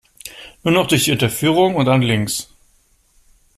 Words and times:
Nur 0.63 0.73
noch 0.73 0.87
durch 0.87 1.03
die 1.03 1.11
Unterführung 1.11 1.75
und 1.75 1.85
dann 1.85 2.01
links. 2.01 2.49